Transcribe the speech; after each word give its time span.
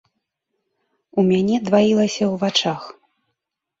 У 1.21 1.27
мяне 1.29 1.55
дваілася 1.67 2.23
ў 2.33 2.35
вачах. 2.45 2.81